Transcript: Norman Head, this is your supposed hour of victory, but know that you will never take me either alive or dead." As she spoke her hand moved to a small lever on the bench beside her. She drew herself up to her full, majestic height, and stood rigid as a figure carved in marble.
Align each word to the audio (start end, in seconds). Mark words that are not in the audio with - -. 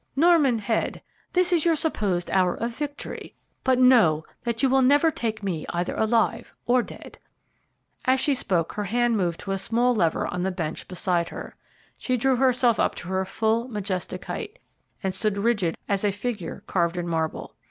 Norman 0.15 0.57
Head, 0.57 1.03
this 1.33 1.53
is 1.53 1.63
your 1.63 1.75
supposed 1.75 2.31
hour 2.31 2.55
of 2.55 2.71
victory, 2.75 3.35
but 3.63 3.77
know 3.77 4.25
that 4.41 4.63
you 4.63 4.67
will 4.67 4.81
never 4.81 5.11
take 5.11 5.43
me 5.43 5.63
either 5.69 5.95
alive 5.95 6.55
or 6.65 6.81
dead." 6.81 7.19
As 8.05 8.19
she 8.19 8.33
spoke 8.33 8.73
her 8.73 8.85
hand 8.85 9.15
moved 9.15 9.39
to 9.41 9.51
a 9.51 9.59
small 9.59 9.93
lever 9.93 10.25
on 10.25 10.41
the 10.41 10.49
bench 10.49 10.87
beside 10.87 11.29
her. 11.29 11.55
She 11.99 12.17
drew 12.17 12.37
herself 12.37 12.79
up 12.79 12.95
to 12.95 13.09
her 13.09 13.25
full, 13.25 13.67
majestic 13.67 14.25
height, 14.25 14.57
and 15.03 15.13
stood 15.13 15.37
rigid 15.37 15.77
as 15.87 16.03
a 16.03 16.11
figure 16.11 16.63
carved 16.65 16.97
in 16.97 17.07
marble. 17.07 17.53